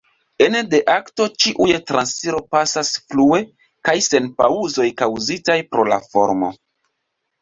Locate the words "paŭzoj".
4.41-4.89